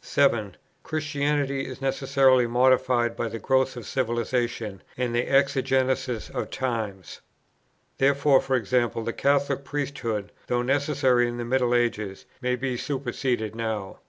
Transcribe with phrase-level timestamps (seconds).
[0.00, 0.56] 7.
[0.82, 7.20] Christianity is necessarily modified by the growth of civilization, and the exigencies of times.
[7.98, 8.68] Therefore, e.g.
[8.76, 14.00] the Catholic priesthood, though necessary in the Middle Ages, may be superseded now.